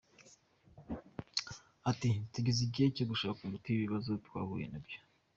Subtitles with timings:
[1.91, 4.99] Ati “Tugeze igihe cyo gushaka umuti w’ibibazo twahuye na byo.